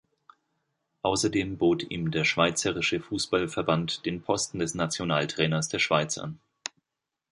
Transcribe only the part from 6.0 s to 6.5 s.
an.